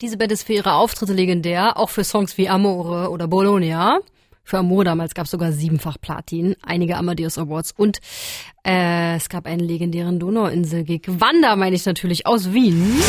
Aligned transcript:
Diese 0.00 0.16
Band 0.16 0.30
ist 0.30 0.44
für 0.44 0.52
ihre 0.52 0.74
Auftritte 0.74 1.12
legendär, 1.12 1.76
auch 1.76 1.90
für 1.90 2.04
Songs 2.04 2.38
wie 2.38 2.48
Amore 2.48 3.10
oder 3.10 3.26
Bologna. 3.26 3.98
Für 4.44 4.58
Amore 4.58 4.84
damals 4.84 5.12
gab 5.12 5.24
es 5.24 5.32
sogar 5.32 5.50
siebenfach 5.50 5.96
Platin, 6.00 6.54
einige 6.62 6.96
Amadeus 6.96 7.36
Awards 7.36 7.74
und 7.76 7.98
äh, 8.64 9.16
es 9.16 9.28
gab 9.28 9.46
einen 9.46 9.58
legendären 9.58 10.20
Donauinsel-Gig. 10.20 11.02
Wanda 11.08 11.56
meine 11.56 11.74
ich 11.74 11.84
natürlich 11.84 12.28
aus 12.28 12.52
Wien. 12.52 13.02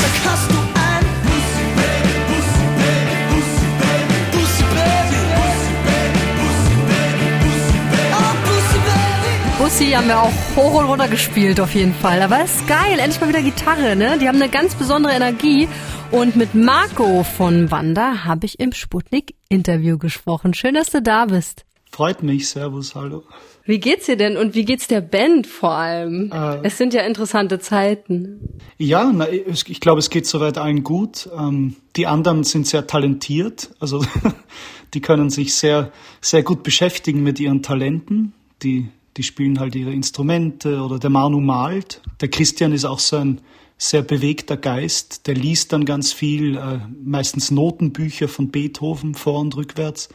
Bussi 9.79 9.91
haben 9.91 10.07
wir 10.07 10.21
auch 10.21 10.33
hoch 10.57 10.77
und 10.77 10.87
runter 10.87 11.07
gespielt 11.07 11.61
auf 11.61 11.73
jeden 11.73 11.93
Fall. 11.93 12.21
Aber 12.21 12.43
ist 12.43 12.67
geil, 12.67 12.99
endlich 12.99 13.21
mal 13.21 13.29
wieder 13.29 13.41
Gitarre, 13.41 13.96
ne? 13.96 14.17
Die 14.19 14.28
haben 14.28 14.41
eine 14.41 14.51
ganz 14.51 14.75
besondere 14.75 15.13
Energie. 15.13 15.69
Und 16.11 16.35
mit 16.35 16.53
Marco 16.53 17.23
von 17.23 17.71
Wanda 17.71 18.25
habe 18.25 18.45
ich 18.45 18.59
im 18.59 18.73
Sputnik-Interview 18.73 19.97
gesprochen. 19.97 20.53
Schön, 20.53 20.73
dass 20.73 20.89
du 20.89 21.01
da 21.01 21.27
bist. 21.27 21.63
Freut 21.91 22.23
mich, 22.23 22.49
Servus, 22.49 22.93
hallo. 22.93 23.23
Wie 23.63 23.79
geht's 23.79 24.07
dir 24.07 24.17
denn 24.17 24.35
und 24.35 24.53
wie 24.53 24.65
geht's 24.65 24.87
der 24.87 24.99
Band 24.99 25.47
vor 25.47 25.71
allem? 25.71 26.29
Äh, 26.34 26.57
es 26.63 26.77
sind 26.77 26.93
ja 26.93 27.03
interessante 27.03 27.59
Zeiten. 27.59 28.59
Ja, 28.77 29.09
na, 29.13 29.29
ich, 29.29 29.70
ich 29.70 29.79
glaube, 29.79 29.99
es 29.99 30.09
geht 30.09 30.27
soweit 30.27 30.57
allen 30.57 30.84
gut. 30.84 31.29
Ähm, 31.37 31.77
die 31.95 32.05
anderen 32.05 32.43
sind 32.43 32.67
sehr 32.67 32.85
talentiert, 32.85 33.70
also 33.79 34.03
die 34.93 34.99
können 34.99 35.29
sich 35.29 35.55
sehr, 35.55 35.93
sehr 36.20 36.43
gut 36.43 36.63
beschäftigen 36.63 37.23
mit 37.23 37.39
ihren 37.39 37.63
Talenten. 37.63 38.34
Die 38.61 38.89
die 39.19 39.23
spielen 39.23 39.59
halt 39.59 39.75
ihre 39.75 39.91
Instrumente 39.91 40.79
oder 40.79 40.97
der 40.97 41.09
Manu 41.09 41.41
malt. 41.41 41.99
Der 42.21 42.29
Christian 42.29 42.71
ist 42.71 42.85
auch 42.85 42.99
so 42.99 43.17
ein 43.17 43.41
sehr 43.77 44.01
bewegter 44.01 44.55
Geist, 44.55 45.27
der 45.27 45.35
liest 45.35 45.73
dann 45.73 45.83
ganz 45.83 46.13
viel, 46.13 46.55
äh, 46.55 46.79
meistens 47.03 47.51
Notenbücher 47.51 48.29
von 48.29 48.49
Beethoven 48.49 49.15
vor 49.15 49.41
und 49.41 49.57
rückwärts. 49.57 50.07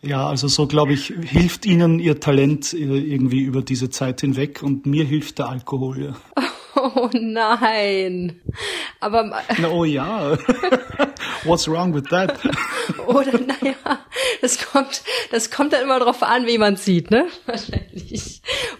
Ja, 0.00 0.26
also 0.26 0.48
so 0.48 0.66
glaube 0.66 0.94
ich, 0.94 1.12
hilft 1.22 1.66
ihnen 1.66 1.98
ihr 1.98 2.18
Talent 2.18 2.72
äh, 2.72 2.78
irgendwie 2.78 3.40
über 3.40 3.60
diese 3.60 3.90
Zeit 3.90 4.22
hinweg 4.22 4.62
und 4.62 4.86
mir 4.86 5.04
hilft 5.04 5.38
der 5.38 5.50
Alkohol. 5.50 6.02
Ja. 6.02 6.42
Oh 6.76 7.10
nein. 7.12 8.40
Aber. 9.00 9.42
Na, 9.58 9.68
oh 9.68 9.84
ja. 9.84 10.38
What's 11.44 11.68
wrong 11.68 11.94
with 11.94 12.04
that? 12.10 12.38
Oder 13.06 13.38
naja, 13.38 13.74
das 14.40 14.58
kommt, 14.58 15.02
das 15.30 15.50
kommt 15.50 15.72
dann 15.72 15.82
immer 15.82 15.98
drauf 15.98 16.22
an, 16.22 16.46
wie 16.46 16.58
man 16.58 16.76
sieht, 16.76 17.10
ne? 17.10 17.28
Wahrscheinlich. 17.46 18.29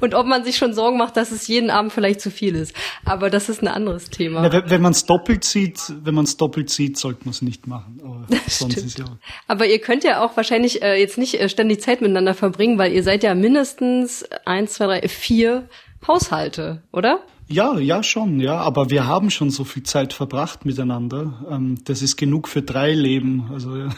Und 0.00 0.14
ob 0.14 0.26
man 0.26 0.44
sich 0.44 0.56
schon 0.56 0.74
Sorgen 0.74 0.98
macht, 0.98 1.16
dass 1.16 1.30
es 1.30 1.48
jeden 1.48 1.70
Abend 1.70 1.92
vielleicht 1.92 2.20
zu 2.20 2.30
viel 2.30 2.54
ist. 2.54 2.74
Aber 3.04 3.30
das 3.30 3.48
ist 3.48 3.62
ein 3.62 3.68
anderes 3.68 4.10
Thema. 4.10 4.42
Na, 4.42 4.70
wenn 4.70 4.82
man 4.82 4.92
es 4.92 5.04
doppelt 5.04 5.44
sieht, 5.44 5.80
wenn 6.02 6.14
man 6.14 6.24
es 6.24 6.36
doppelt 6.36 6.70
sieht, 6.70 6.98
sollte 6.98 7.20
man 7.24 7.30
es 7.30 7.42
nicht 7.42 7.66
machen. 7.66 8.00
Aber, 8.02 8.26
sonst 8.46 8.78
ist 8.78 8.98
ja 8.98 9.06
Aber 9.46 9.66
ihr 9.66 9.80
könnt 9.80 10.04
ja 10.04 10.24
auch 10.24 10.36
wahrscheinlich 10.36 10.82
äh, 10.82 11.00
jetzt 11.00 11.18
nicht 11.18 11.40
äh, 11.40 11.48
ständig 11.48 11.80
Zeit 11.80 12.00
miteinander 12.00 12.34
verbringen, 12.34 12.78
weil 12.78 12.92
ihr 12.92 13.02
seid 13.02 13.22
ja 13.22 13.34
mindestens 13.34 14.24
eins, 14.44 14.74
zwei, 14.74 14.86
drei, 14.86 15.08
vier 15.08 15.68
Haushalte, 16.06 16.82
oder? 16.92 17.20
Ja, 17.48 17.78
ja 17.78 18.02
schon, 18.02 18.38
ja. 18.38 18.58
Aber 18.58 18.90
wir 18.90 19.06
haben 19.06 19.30
schon 19.30 19.50
so 19.50 19.64
viel 19.64 19.82
Zeit 19.82 20.12
verbracht 20.12 20.64
miteinander. 20.64 21.44
Ähm, 21.50 21.78
das 21.84 22.00
ist 22.00 22.16
genug 22.16 22.48
für 22.48 22.62
drei 22.62 22.92
Leben. 22.94 23.50
Also 23.52 23.76
ja. 23.76 23.88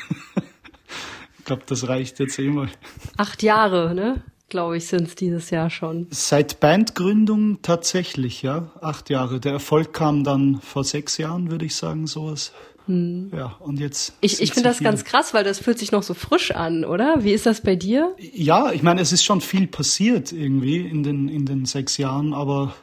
ich 1.38 1.44
glaube, 1.44 1.62
das 1.66 1.86
reicht 1.86 2.18
jetzt 2.18 2.38
eh 2.38 2.48
mal. 2.48 2.68
Acht 3.18 3.42
Jahre, 3.42 3.94
ne? 3.94 4.22
Glaube 4.52 4.76
ich, 4.76 4.86
sind 4.86 5.08
es 5.08 5.14
dieses 5.14 5.48
Jahr 5.48 5.70
schon. 5.70 6.08
Seit 6.10 6.60
Bandgründung 6.60 7.62
tatsächlich, 7.62 8.42
ja. 8.42 8.70
Acht 8.82 9.08
Jahre. 9.08 9.40
Der 9.40 9.52
Erfolg 9.52 9.94
kam 9.94 10.24
dann 10.24 10.60
vor 10.60 10.84
sechs 10.84 11.16
Jahren, 11.16 11.50
würde 11.50 11.64
ich 11.64 11.74
sagen, 11.74 12.06
sowas. 12.06 12.52
Hm. 12.84 13.30
Ja, 13.34 13.56
und 13.60 13.80
jetzt. 13.80 14.12
Ich, 14.20 14.42
ich 14.42 14.52
finde 14.52 14.68
das 14.68 14.80
ganz 14.80 15.04
krass, 15.04 15.32
weil 15.32 15.42
das 15.42 15.58
fühlt 15.58 15.78
sich 15.78 15.90
noch 15.90 16.02
so 16.02 16.12
frisch 16.12 16.50
an, 16.50 16.84
oder? 16.84 17.24
Wie 17.24 17.32
ist 17.32 17.46
das 17.46 17.62
bei 17.62 17.76
dir? 17.76 18.14
Ja, 18.18 18.72
ich 18.72 18.82
meine, 18.82 19.00
es 19.00 19.10
ist 19.10 19.24
schon 19.24 19.40
viel 19.40 19.66
passiert 19.68 20.32
irgendwie 20.32 20.86
in 20.86 21.02
den, 21.02 21.30
in 21.30 21.46
den 21.46 21.64
sechs 21.64 21.96
Jahren, 21.96 22.34
aber 22.34 22.74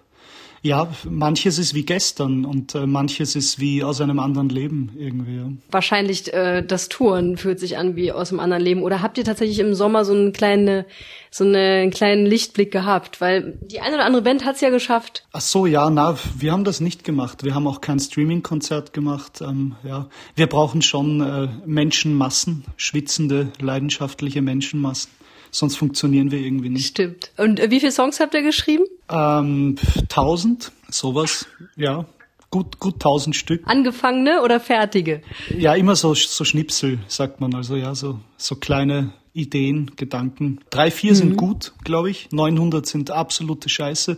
ja, 0.62 0.88
manches 1.10 1.58
ist 1.58 1.74
wie 1.74 1.86
gestern 1.86 2.46
und 2.46 2.76
äh, 2.76 2.86
manches 2.86 3.36
ist 3.36 3.60
wie 3.60 3.84
aus 3.84 4.02
einem 4.02 4.20
anderen 4.20 4.50
Leben 4.50 4.92
irgendwie. 4.98 5.38
Ja. 5.38 5.52
Wahrscheinlich 5.72 6.34
äh, 6.34 6.62
das 6.62 6.90
Touren 6.90 7.38
fühlt 7.38 7.60
sich 7.60 7.78
an 7.78 7.96
wie 7.96 8.12
aus 8.12 8.32
einem 8.32 8.40
anderen 8.40 8.64
Leben. 8.64 8.84
Oder 8.84 9.02
habt 9.02 9.18
ihr 9.18 9.24
tatsächlich 9.24 9.60
im 9.60 9.74
Sommer 9.74 10.04
so 10.04 10.14
einen 10.14 10.34
kleinen, 10.34 10.86
so 11.32 11.46
einen 11.46 11.92
kleinen 11.92 12.26
Lichtblick 12.26 12.72
gehabt? 12.72 13.22
Weil 13.22 13.58
die 13.62 13.80
eine 13.80 13.96
oder 13.96 14.06
andere 14.06 14.22
Band 14.22 14.46
hat's 14.46 14.62
ja 14.62 14.70
geschafft. 14.70 15.24
Ach 15.32 15.42
so, 15.42 15.66
ja, 15.66 15.90
na, 15.90 16.18
wir 16.38 16.52
haben 16.52 16.66
das 16.66 16.82
nicht 16.82 17.04
gemacht. 17.04 17.44
Wir 17.44 17.56
haben 17.56 17.68
auch 17.68 17.80
kein 17.80 18.00
Streaming-Konzert 18.00 18.92
gemacht. 18.92 19.42
Ähm, 19.42 19.76
ja, 19.84 20.08
wir 20.36 20.48
brauchen 20.48 20.82
schon 20.82 21.22
äh, 21.22 21.48
Menschenmassen, 21.66 22.66
schwitzende, 22.76 23.52
leidenschaftliche 23.60 24.42
Menschenmassen. 24.42 25.10
Sonst 25.52 25.78
funktionieren 25.78 26.32
wir 26.32 26.40
irgendwie 26.40 26.70
nicht. 26.70 26.88
Stimmt. 26.88 27.32
Und 27.38 27.60
äh, 27.60 27.72
wie 27.72 27.80
viele 27.80 27.92
Songs 27.92 28.20
habt 28.20 28.34
ihr 28.34 28.44
geschrieben? 28.44 28.86
Ähm, 29.10 29.78
tausend, 30.10 30.72
sowas, 30.90 31.48
ja. 31.76 32.06
Gut, 32.52 32.80
gut 32.80 33.00
tausend 33.00 33.36
Stück. 33.36 33.62
Angefangene 33.66 34.42
oder 34.42 34.60
fertige? 34.60 35.22
Ja, 35.56 35.76
immer 35.76 35.96
so, 35.96 36.16
so 36.16 36.44
Schnipsel, 36.44 36.98
sagt 37.08 37.40
man. 37.42 37.54
Also 37.54 37.76
ja, 37.76 37.94
so, 37.94 38.20
so 38.38 38.56
kleine 38.56 39.14
Ideen, 39.34 39.92
Gedanken. 39.96 40.60
Drei, 40.72 40.90
vier 40.90 41.12
mhm. 41.12 41.16
sind 41.16 41.38
gut, 41.38 41.74
glaube 41.84 42.10
ich. 42.10 42.32
900 42.32 42.86
sind 42.88 43.12
absolute 43.12 43.70
Scheiße. 43.70 44.18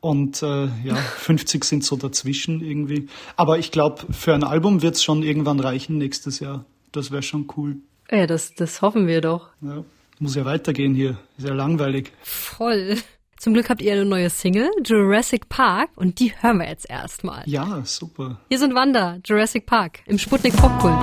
Und 0.00 0.42
äh, 0.42 0.68
ja, 0.84 0.94
50 1.18 1.64
sind 1.64 1.84
so 1.84 1.96
dazwischen 1.96 2.62
irgendwie. 2.62 3.08
Aber 3.36 3.58
ich 3.58 3.70
glaube, 3.70 4.06
für 4.10 4.34
ein 4.34 4.44
Album 4.44 4.80
wird 4.80 4.94
es 4.94 5.02
schon 5.02 5.22
irgendwann 5.22 5.60
reichen 5.60 5.98
nächstes 5.98 6.40
Jahr. 6.40 6.64
Das 6.92 7.10
wäre 7.10 7.22
schon 7.22 7.46
cool. 7.56 7.76
Ja, 8.10 8.26
das, 8.26 8.54
das 8.54 8.80
hoffen 8.80 9.06
wir 9.06 9.20
doch. 9.20 9.50
Ja, 9.60 9.84
muss 10.20 10.34
ja 10.34 10.44
weitergehen 10.44 10.94
hier. 10.94 11.18
Ist 11.38 11.48
ja 11.48 11.54
langweilig. 11.54 12.12
Voll. 12.22 12.96
Zum 13.38 13.54
Glück 13.54 13.70
habt 13.70 13.80
ihr 13.80 13.92
eine 13.94 14.04
neue 14.04 14.28
Single, 14.28 14.68
Jurassic 14.84 15.48
Park, 15.48 15.88
und 15.96 16.20
die 16.20 16.34
hören 16.40 16.58
wir 16.58 16.68
jetzt 16.68 16.88
erstmal. 16.90 17.42
Ja, 17.46 17.82
super. 17.86 18.38
Hier 18.48 18.58
sind 18.58 18.74
Wanda, 18.74 19.18
Jurassic 19.24 19.64
Park, 19.64 20.00
im 20.04 20.18
Sputnik 20.18 20.54
Popkult. 20.56 20.98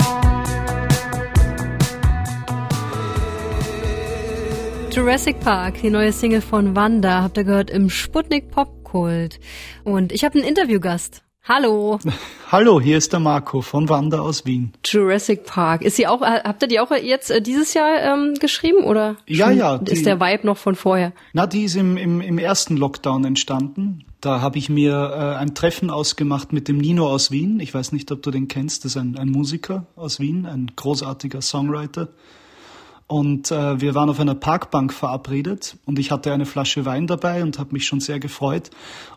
Jurassic 4.92 5.40
Park, 5.40 5.82
die 5.82 5.90
neue 5.90 6.12
Single 6.12 6.42
von 6.42 6.76
Wanda, 6.76 7.24
habt 7.24 7.38
ihr 7.38 7.44
gehört 7.44 7.72
im 7.72 7.90
Sputnik 7.90 8.52
Popkult. 8.52 9.40
Und 9.84 10.12
ich 10.12 10.24
habe 10.24 10.36
einen 10.38 10.48
Interviewgast. 10.48 11.24
Hallo. 11.48 11.98
Hallo, 12.52 12.82
hier 12.82 12.98
ist 12.98 13.14
der 13.14 13.22
Marco 13.22 13.62
von 13.62 13.88
Wanda 13.88 14.20
aus 14.20 14.46
Wien. 14.46 14.74
Jurassic 14.84 15.46
Park. 15.46 15.82
Ist 15.82 15.96
sie 15.96 16.06
auch, 16.06 16.22
habt 16.22 16.62
ihr 16.62 16.68
die 16.68 16.80
auch 16.82 16.92
jetzt 16.92 17.32
äh, 17.32 17.42
dieses 17.42 17.74
Jahr 17.74 18.02
ähm, 18.02 18.34
geschrieben 18.34 18.84
oder? 18.84 19.16
Ja, 19.28 19.50
ja. 19.52 19.78
Die, 19.78 19.94
ist 19.94 20.06
der 20.06 20.20
Vibe 20.20 20.46
noch 20.46 20.58
von 20.58 20.76
vorher? 20.76 21.14
Na, 21.32 21.48
die 21.48 21.64
ist 21.64 21.78
im, 21.78 21.96
im, 21.96 22.20
im 22.20 22.38
ersten 22.38 22.76
Lockdown 22.76 23.24
entstanden. 23.24 24.04
Da 24.20 24.42
habe 24.42 24.58
ich 24.58 24.68
mir 24.68 24.92
äh, 24.94 25.38
ein 25.38 25.56
Treffen 25.56 25.90
ausgemacht 25.90 26.52
mit 26.52 26.68
dem 26.68 26.80
Nino 26.80 27.08
aus 27.08 27.32
Wien. 27.32 27.62
Ich 27.62 27.74
weiß 27.74 27.94
nicht, 27.94 28.12
ob 28.12 28.22
du 28.24 28.32
den 28.32 28.50
kennst. 28.50 28.84
Das 28.84 28.92
ist 28.92 28.98
ein, 28.98 29.18
ein 29.18 29.30
Musiker 29.30 29.86
aus 29.96 30.20
Wien, 30.20 30.46
ein 30.46 30.72
großartiger 30.76 31.42
Songwriter. 31.42 32.10
Und 33.08 33.52
äh, 33.52 33.80
wir 33.80 33.96
waren 33.96 34.10
auf 34.10 34.20
einer 34.20 34.36
Parkbank 34.36 34.94
verabredet 34.94 35.78
und 35.86 35.98
ich 35.98 36.12
hatte 36.12 36.34
eine 36.34 36.46
Flasche 36.46 36.86
Wein 36.86 37.08
dabei 37.08 37.42
und 37.42 37.58
habe 37.58 37.72
mich 37.72 37.86
schon 37.86 38.02
sehr 38.02 38.20
gefreut. 38.20 38.70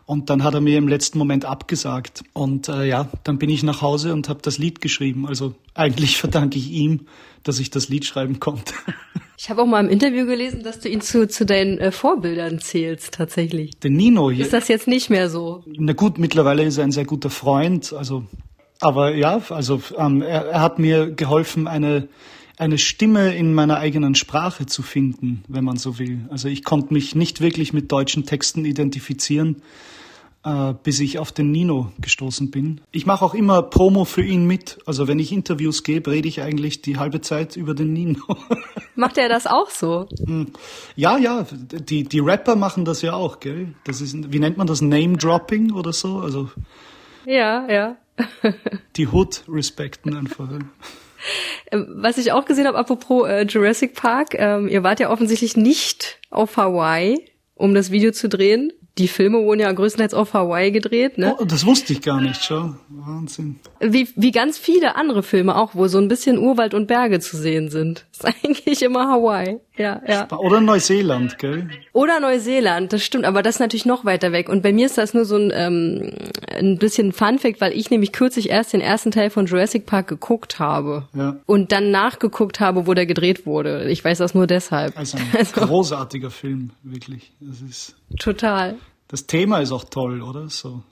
Und 0.05 0.29
dann 0.29 0.45
hat 0.45 0.53
er 0.53 0.61
mir 0.61 0.77
im 0.77 0.87
letzten 0.87 1.17
Moment 1.17 1.43
abgesagt. 1.43 2.23
Und 2.31 2.69
äh, 2.69 2.85
ja, 2.85 3.09
dann 3.25 3.37
bin 3.37 3.49
ich 3.49 3.63
nach 3.63 3.81
Hause 3.81 4.13
und 4.13 4.29
habe 4.29 4.39
das 4.41 4.57
Lied 4.57 4.79
geschrieben. 4.79 5.27
Also 5.27 5.55
eigentlich 5.73 6.17
verdanke 6.19 6.57
ich 6.57 6.71
ihm, 6.71 7.07
dass 7.43 7.59
ich 7.59 7.69
das 7.69 7.89
Lied 7.89 8.05
schreiben 8.05 8.39
konnte. 8.39 8.73
Ich 9.43 9.49
habe 9.49 9.63
auch 9.63 9.65
mal 9.65 9.83
im 9.83 9.89
Interview 9.89 10.27
gelesen, 10.27 10.61
dass 10.61 10.81
du 10.81 10.87
ihn 10.87 11.01
zu, 11.01 11.27
zu 11.27 11.47
deinen 11.47 11.79
äh, 11.79 11.91
Vorbildern 11.91 12.59
zählst, 12.59 13.15
tatsächlich. 13.15 13.71
Den 13.79 13.93
Nino 13.93 14.29
hier. 14.29 14.45
Ist 14.45 14.53
das 14.53 14.67
jetzt 14.67 14.87
nicht 14.87 15.09
mehr 15.09 15.31
so? 15.31 15.63
Na 15.65 15.93
gut, 15.93 16.19
mittlerweile 16.19 16.63
ist 16.63 16.77
er 16.77 16.83
ein 16.83 16.91
sehr 16.91 17.05
guter 17.05 17.31
Freund. 17.31 17.91
Also, 17.91 18.25
aber 18.79 19.15
ja, 19.15 19.41
also 19.49 19.81
ähm, 19.97 20.21
er, 20.21 20.45
er 20.45 20.61
hat 20.61 20.77
mir 20.77 21.09
geholfen, 21.09 21.67
eine 21.67 22.07
eine 22.61 22.77
Stimme 22.77 23.35
in 23.35 23.55
meiner 23.55 23.79
eigenen 23.79 24.13
Sprache 24.13 24.67
zu 24.67 24.83
finden, 24.83 25.43
wenn 25.47 25.63
man 25.63 25.77
so 25.77 25.97
will. 25.97 26.27
Also 26.29 26.47
ich 26.47 26.63
konnte 26.63 26.93
mich 26.93 27.15
nicht 27.15 27.41
wirklich 27.41 27.73
mit 27.73 27.91
deutschen 27.91 28.27
Texten 28.27 28.65
identifizieren, 28.65 29.63
äh, 30.45 30.75
bis 30.83 30.99
ich 30.99 31.17
auf 31.17 31.31
den 31.31 31.49
Nino 31.49 31.91
gestoßen 31.99 32.51
bin. 32.51 32.79
Ich 32.91 33.07
mache 33.07 33.25
auch 33.25 33.33
immer 33.33 33.63
Promo 33.63 34.05
für 34.05 34.21
ihn 34.21 34.45
mit. 34.45 34.77
Also 34.85 35.07
wenn 35.07 35.17
ich 35.17 35.31
Interviews 35.31 35.81
gebe, 35.81 36.11
rede 36.11 36.27
ich 36.27 36.43
eigentlich 36.43 36.83
die 36.83 36.99
halbe 36.99 37.21
Zeit 37.21 37.55
über 37.55 37.73
den 37.73 37.93
Nino. 37.93 38.21
Macht 38.95 39.17
er 39.17 39.27
das 39.27 39.47
auch 39.47 39.71
so? 39.71 40.07
Hm. 40.23 40.51
Ja, 40.95 41.17
ja, 41.17 41.47
die, 41.61 42.03
die 42.03 42.19
Rapper 42.19 42.55
machen 42.55 42.85
das 42.85 43.01
ja 43.01 43.13
auch, 43.13 43.39
gell? 43.39 43.73
Das 43.85 44.01
ist, 44.01 44.31
wie 44.31 44.39
nennt 44.39 44.57
man 44.57 44.67
das? 44.67 44.81
Name-Dropping 44.81 45.71
oder 45.71 45.93
so? 45.93 46.19
Also. 46.19 46.51
Ja, 47.25 47.67
ja. 47.67 47.97
die 48.97 49.07
Hood 49.07 49.45
respekten 49.47 50.15
einfach. 50.15 50.47
Ähm, 51.71 51.87
was 51.97 52.17
ich 52.17 52.31
auch 52.31 52.45
gesehen 52.45 52.67
habe, 52.67 52.77
apropos 52.77 53.27
äh, 53.27 53.43
Jurassic 53.43 53.95
Park, 53.95 54.33
ähm, 54.33 54.67
ihr 54.67 54.83
wart 54.83 54.99
ja 54.99 55.09
offensichtlich 55.09 55.55
nicht 55.57 56.19
auf 56.29 56.57
Hawaii, 56.57 57.25
um 57.55 57.73
das 57.73 57.91
Video 57.91 58.11
zu 58.11 58.29
drehen. 58.29 58.73
Die 58.97 59.07
Filme 59.07 59.39
wurden 59.39 59.61
ja 59.61 59.71
größtenteils 59.71 60.13
auf 60.13 60.33
Hawaii 60.33 60.71
gedreht, 60.71 61.17
ne? 61.17 61.35
Oh, 61.39 61.45
das 61.45 61.65
wusste 61.65 61.93
ich 61.93 62.01
gar 62.01 62.19
nicht, 62.19 62.43
schon. 62.43 62.77
Wahnsinn. 62.89 63.59
Wie, 63.79 64.09
wie 64.15 64.31
ganz 64.31 64.57
viele 64.57 64.97
andere 64.97 65.23
Filme 65.23 65.55
auch, 65.55 65.75
wo 65.75 65.87
so 65.87 65.97
ein 65.97 66.09
bisschen 66.09 66.37
Urwald 66.37 66.73
und 66.73 66.87
Berge 66.87 67.21
zu 67.21 67.37
sehen 67.37 67.69
sind. 67.69 68.05
ist 68.11 68.25
eigentlich 68.25 68.81
immer 68.81 69.07
Hawaii. 69.07 69.59
Ja, 69.77 70.01
ja. 70.05 70.29
Oder 70.37 70.59
Neuseeland, 70.59 71.39
gell? 71.39 71.69
Oder 71.93 72.19
Neuseeland, 72.19 72.91
das 72.91 73.03
stimmt, 73.03 73.25
aber 73.25 73.41
das 73.41 73.55
ist 73.55 73.59
natürlich 73.59 73.85
noch 73.85 74.03
weiter 74.03 74.33
weg. 74.33 74.49
Und 74.49 74.61
bei 74.61 74.73
mir 74.73 74.85
ist 74.85 74.97
das 74.97 75.13
nur 75.13 75.23
so 75.23 75.37
ein, 75.37 75.51
ähm, 75.55 76.11
ein 76.53 76.77
bisschen 76.77 77.13
Funfact, 77.13 77.61
weil 77.61 77.71
ich 77.71 77.89
nämlich 77.89 78.11
kürzlich 78.11 78.49
erst 78.49 78.73
den 78.73 78.81
ersten 78.81 79.11
Teil 79.11 79.29
von 79.29 79.45
Jurassic 79.45 79.85
Park 79.85 80.07
geguckt 80.07 80.59
habe. 80.59 81.07
Ja. 81.15 81.37
Und 81.45 81.71
dann 81.71 81.91
nachgeguckt 81.91 82.59
habe, 82.59 82.85
wo 82.87 82.93
der 82.93 83.05
gedreht 83.05 83.45
wurde. 83.45 83.89
Ich 83.89 84.03
weiß 84.03 84.17
das 84.17 84.35
nur 84.35 84.47
deshalb. 84.47 84.97
Also 84.97 85.17
ein 85.17 85.23
also, 85.37 85.61
großartiger 85.61 86.29
Film, 86.29 86.71
wirklich. 86.83 87.31
Das 87.39 87.61
ist 87.61 87.95
total. 88.19 88.77
Das 89.07 89.27
Thema 89.27 89.59
ist 89.59 89.71
auch 89.71 89.83
toll, 89.83 90.21
oder? 90.21 90.49
So 90.49 90.83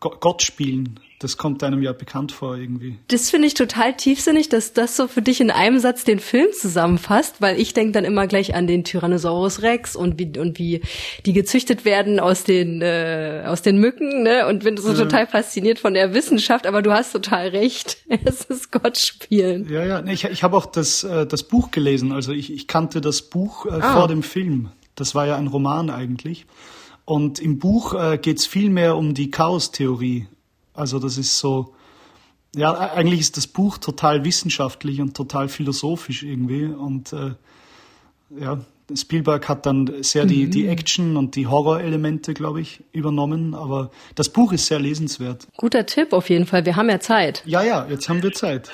Gott 0.00 0.42
spielen. 0.42 1.00
Das 1.18 1.36
kommt 1.36 1.64
einem 1.64 1.82
ja 1.82 1.92
bekannt 1.92 2.30
vor 2.30 2.56
irgendwie. 2.56 2.96
Das 3.08 3.30
finde 3.30 3.48
ich 3.48 3.54
total 3.54 3.96
tiefsinnig, 3.96 4.48
dass 4.48 4.72
das 4.72 4.96
so 4.96 5.08
für 5.08 5.20
dich 5.20 5.40
in 5.40 5.50
einem 5.50 5.80
Satz 5.80 6.04
den 6.04 6.20
Film 6.20 6.46
zusammenfasst, 6.52 7.40
weil 7.40 7.60
ich 7.60 7.74
denke 7.74 7.90
dann 7.90 8.04
immer 8.04 8.28
gleich 8.28 8.54
an 8.54 8.68
den 8.68 8.84
Tyrannosaurus 8.84 9.62
Rex 9.62 9.96
und 9.96 10.20
wie 10.20 10.38
und 10.38 10.60
wie 10.60 10.82
die 11.26 11.32
gezüchtet 11.32 11.84
werden 11.84 12.20
aus 12.20 12.44
den 12.44 12.80
äh, 12.82 13.42
aus 13.46 13.62
den 13.62 13.78
Mücken, 13.78 14.22
ne? 14.22 14.46
Und 14.46 14.62
bin 14.62 14.76
so 14.76 14.92
ja. 14.92 14.98
total 14.98 15.26
fasziniert 15.26 15.80
von 15.80 15.94
der 15.94 16.14
Wissenschaft, 16.14 16.68
aber 16.68 16.82
du 16.82 16.92
hast 16.92 17.12
total 17.12 17.48
recht. 17.48 17.98
Es 18.24 18.44
ist 18.44 18.72
Gott 18.72 18.98
spielen. 18.98 19.68
Ja, 19.70 19.84
ja. 19.84 20.04
Ich, 20.04 20.24
ich 20.24 20.42
habe 20.42 20.56
auch 20.56 20.66
das 20.66 21.02
äh, 21.02 21.26
das 21.26 21.44
Buch 21.44 21.70
gelesen. 21.70 22.12
Also 22.12 22.32
ich, 22.32 22.52
ich 22.52 22.66
kannte 22.66 23.00
das 23.00 23.22
Buch 23.22 23.66
äh, 23.66 23.70
ah. 23.80 23.94
vor 23.94 24.08
dem 24.08 24.22
Film. 24.22 24.70
Das 25.00 25.14
war 25.14 25.26
ja 25.26 25.36
ein 25.36 25.46
Roman 25.46 25.90
eigentlich. 25.90 26.46
Und 27.04 27.38
im 27.38 27.58
Buch 27.58 27.94
äh, 27.94 28.18
geht 28.18 28.38
es 28.38 28.46
viel 28.46 28.68
mehr 28.68 28.96
um 28.96 29.14
die 29.14 29.30
Chaostheorie. 29.30 30.28
Also 30.74 30.98
das 30.98 31.16
ist 31.16 31.38
so, 31.38 31.74
ja, 32.54 32.72
eigentlich 32.72 33.20
ist 33.20 33.36
das 33.36 33.46
Buch 33.46 33.78
total 33.78 34.24
wissenschaftlich 34.24 35.00
und 35.00 35.16
total 35.16 35.48
philosophisch 35.48 36.22
irgendwie. 36.22 36.66
Und 36.66 37.12
äh, 37.12 37.30
ja, 38.38 38.60
Spielberg 38.94 39.48
hat 39.48 39.66
dann 39.66 40.02
sehr 40.02 40.24
die, 40.24 40.46
mhm. 40.46 40.50
die 40.50 40.66
Action 40.66 41.16
und 41.16 41.36
die 41.36 41.46
Horror-Elemente, 41.46 42.34
glaube 42.34 42.60
ich, 42.60 42.82
übernommen. 42.92 43.54
Aber 43.54 43.90
das 44.14 44.28
Buch 44.30 44.52
ist 44.52 44.66
sehr 44.66 44.78
lesenswert. 44.78 45.46
Guter 45.56 45.86
Tipp 45.86 46.12
auf 46.12 46.30
jeden 46.30 46.46
Fall. 46.46 46.64
Wir 46.64 46.76
haben 46.76 46.88
ja 46.88 47.00
Zeit. 47.00 47.42
Ja, 47.46 47.62
ja, 47.62 47.86
jetzt 47.88 48.08
haben 48.08 48.22
wir 48.22 48.32
Zeit. 48.32 48.70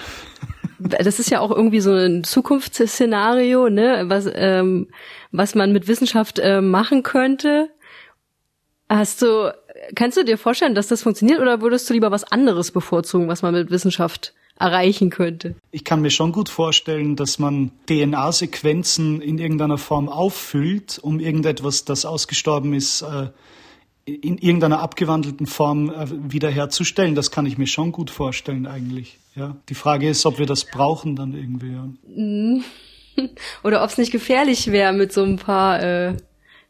Das 0.84 1.19
ist 1.19 1.31
ja 1.31 1.40
auch 1.40 1.50
irgendwie 1.50 1.81
so 1.81 1.92
ein 1.92 2.25
Zukunftsszenario, 2.25 3.70
ne, 3.70 4.04
was, 4.08 4.28
ähm, 4.34 4.88
was 5.32 5.54
man 5.54 5.72
mit 5.72 5.88
Wissenschaft 5.88 6.38
äh, 6.38 6.60
machen 6.60 7.02
könnte. 7.02 7.70
Hast 8.88 9.22
du, 9.22 9.54
kannst 9.94 10.19
du 10.19 10.25
dir 10.25 10.36
vorstellen, 10.36 10.75
dass 10.75 10.88
das 10.88 11.02
funktioniert 11.02 11.40
oder 11.40 11.62
würdest 11.62 11.88
du 11.88 11.94
lieber 11.94 12.10
was 12.10 12.25
anderes 12.25 12.70
bevorzugen, 12.70 13.28
was 13.28 13.42
man 13.42 13.54
mit 13.54 13.70
Wissenschaft 13.70 14.34
erreichen 14.58 15.10
könnte? 15.10 15.54
Ich 15.70 15.84
kann 15.84 16.02
mir 16.02 16.10
schon 16.10 16.32
gut 16.32 16.48
vorstellen, 16.48 17.16
dass 17.16 17.38
man 17.38 17.72
DNA-Sequenzen 17.88 19.22
in 19.22 19.38
irgendeiner 19.38 19.78
Form 19.78 20.08
auffüllt, 20.08 20.98
um 21.00 21.19
irgendetwas, 21.19 21.84
das 21.84 22.04
ausgestorben 22.04 22.75
ist, 22.75 23.02
äh, 23.02 23.28
in 24.04 24.38
irgendeiner 24.38 24.80
abgewandelten 24.80 25.46
Form 25.46 25.90
äh, 25.90 26.06
wiederherzustellen. 26.10 27.14
Das 27.14 27.30
kann 27.30 27.46
ich 27.46 27.58
mir 27.58 27.66
schon 27.66 27.92
gut 27.92 28.10
vorstellen 28.10 28.66
eigentlich. 28.66 29.18
Ja, 29.34 29.56
die 29.68 29.74
Frage 29.74 30.08
ist, 30.08 30.26
ob 30.26 30.38
wir 30.38 30.46
das 30.46 30.64
brauchen 30.64 31.16
dann 31.16 31.34
irgendwie. 31.34 31.72
Ja. 31.72 33.26
Oder 33.64 33.82
ob 33.82 33.90
es 33.90 33.98
nicht 33.98 34.12
gefährlich 34.12 34.70
wäre 34.70 34.92
mit 34.92 35.12
so 35.12 35.22
ein 35.22 35.36
paar 35.36 35.82
äh, 35.82 36.16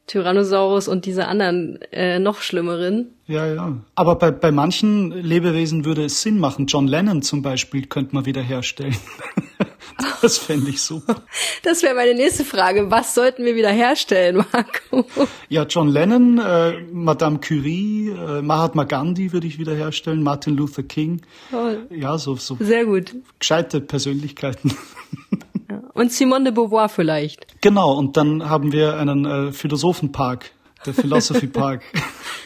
Tyrannosaurus 0.07 0.89
und 0.89 1.07
diese 1.07 1.27
anderen 1.27 1.81
äh, 1.91 2.19
noch 2.19 2.41
schlimmeren. 2.41 3.15
Ja, 3.27 3.47
ja. 3.47 3.81
Aber 3.95 4.17
bei, 4.17 4.31
bei 4.31 4.53
manchen 4.53 5.11
Lebewesen 5.11 5.85
würde 5.85 6.05
es 6.05 6.23
Sinn 6.23 6.39
machen. 6.39 6.67
John 6.67 6.87
Lennon 6.87 7.23
zum 7.23 7.43
Beispiel 7.43 7.87
könnte 7.87 8.15
man 8.15 8.27
wiederherstellen. 8.27 8.97
das 10.23 10.39
fände 10.39 10.71
ich 10.71 10.83
super. 10.83 11.23
Das 11.63 11.83
wäre 11.83 11.95
meine 11.95 12.15
nächste 12.15 12.45
Frage. 12.45 12.91
Was 12.91 13.15
sollten 13.15 13.45
wir 13.45 13.55
wiederherstellen, 13.55 14.45
Marco? 14.53 15.07
Ja, 15.49 15.65
John 15.65 15.89
Lennon, 15.89 16.39
äh, 16.39 16.81
Madame 16.93 17.39
Curie, 17.39 18.09
äh, 18.11 18.43
Mahatma 18.43 18.85
Gandhi 18.85 19.33
würde 19.33 19.47
ich 19.47 19.59
wiederherstellen, 19.59 20.23
Martin 20.23 20.57
Luther 20.57 20.83
King. 20.83 21.23
Toll. 21.51 21.87
Ja, 21.91 22.19
so, 22.19 22.37
so. 22.37 22.57
Sehr 22.61 22.87
gut. 22.87 23.15
Gescheite 23.39 23.81
Persönlichkeiten. 23.81 24.77
Und 25.95 26.13
Simone 26.13 26.45
de 26.45 26.53
Beauvoir 26.53 26.89
vielleicht. 26.89 27.61
Genau, 27.61 27.93
und 27.95 28.17
dann 28.17 28.49
haben 28.49 28.73
wir 28.73 28.97
einen 28.97 29.25
äh, 29.25 29.53
Philosophenpark, 29.53 30.51
der 30.87 30.95
Philosophy 30.95 31.47
Park. 31.47 31.83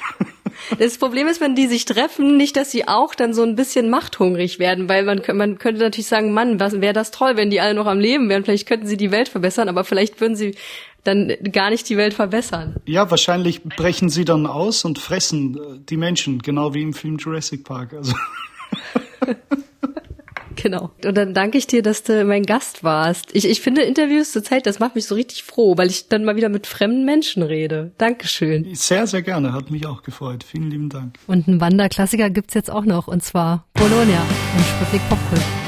Das 0.79 0.99
Problem 0.99 1.29
ist, 1.29 1.41
wenn 1.41 1.55
die 1.55 1.67
sich 1.67 1.85
treffen, 1.85 2.37
nicht, 2.37 2.57
dass 2.57 2.71
sie 2.71 2.87
auch 2.87 3.15
dann 3.15 3.33
so 3.33 3.43
ein 3.43 3.57
bisschen 3.57 3.91
machthungrig 3.91 4.59
werden, 4.59 4.89
weil 4.89 5.05
man, 5.05 5.23
man 5.35 5.59
könnte 5.59 5.81
natürlich 5.81 6.07
sagen, 6.07 6.33
Mann, 6.33 6.61
was 6.61 6.81
wäre 6.81 6.93
das 6.93 7.11
toll, 7.11 7.37
wenn 7.37 7.51
die 7.51 7.61
alle 7.61 7.75
noch 7.75 7.87
am 7.87 8.01
Leben 8.01 8.29
wären. 8.29 8.45
Vielleicht 8.45 8.69
könnten 8.69 8.87
sie 8.87 8.97
die 8.97 9.11
Welt 9.11 9.29
verbessern, 9.29 9.69
aber 9.69 9.85
vielleicht 9.85 10.21
würden 10.21 10.37
sie 10.37 10.55
dann 11.05 11.33
gar 11.53 11.71
nicht 11.71 11.89
die 11.89 11.97
Welt 11.97 12.15
verbessern. 12.15 12.77
Ja, 12.85 13.11
wahrscheinlich 13.11 13.63
brechen 13.63 14.11
sie 14.11 14.25
dann 14.25 14.47
aus 14.47 14.85
und 14.85 14.99
fressen 14.99 15.57
äh, 15.57 15.79
die 15.89 15.97
Menschen, 15.97 16.41
genau 16.41 16.75
wie 16.75 16.83
im 16.83 16.93
Film 16.93 17.17
Jurassic 17.17 17.65
Park. 17.65 17.95
Also. 17.95 18.15
Genau. 20.61 20.91
Und 21.05 21.17
dann 21.17 21.35
danke 21.35 21.57
ich 21.57 21.69
dir, 21.69 21.83
dass 21.83 22.03
du 22.03 22.25
mein 22.25 22.43
Gast 22.43 22.83
warst. 22.83 23.35
Ich, 23.35 23.49
ich 23.49 23.61
finde 23.61 23.83
Interviews 23.83 24.33
zur 24.33 24.43
Zeit, 24.43 24.67
das 24.67 24.81
macht 24.81 24.97
mich 24.97 25.07
so 25.07 25.15
richtig 25.15 25.45
froh, 25.45 25.77
weil 25.77 25.89
ich 25.89 26.09
dann 26.09 26.25
mal 26.25 26.35
wieder 26.35 26.49
mit 26.49 26.67
fremden 26.67 27.05
Menschen 27.05 27.45
rede. 27.45 27.93
Dankeschön. 27.97 28.75
Sehr, 28.75 29.07
sehr 29.07 29.23
gerne. 29.23 29.53
Hat 29.53 29.71
mich 29.71 29.87
auch 29.87 30.03
gefreut. 30.03 30.43
Vielen 30.43 30.71
lieben 30.71 30.89
Dank. 30.89 31.15
Und 31.29 31.47
einen 31.47 31.61
Wanderklassiker 31.61 32.29
gibt's 32.31 32.55
jetzt 32.55 32.71
auch 32.71 32.85
noch, 32.85 33.07
und 33.07 33.23
zwar 33.23 33.67
Bologna 33.75 34.27
im 34.57 34.65
Sputnik 34.65 35.09
Popkult. 35.09 35.68